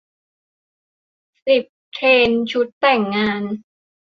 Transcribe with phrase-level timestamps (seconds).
[1.45, 1.63] สิบ
[1.93, 3.43] เทรนด์ชุดแต่งงาน